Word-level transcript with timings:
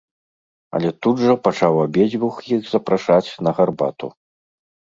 Але 0.79 0.89
тут 1.05 1.21
жа 1.25 1.35
пачаў 1.49 1.77
абедзвюх 1.85 2.41
іх 2.57 2.61
запрашаць 2.73 3.29
на 3.49 3.57
гарбату. 3.61 4.07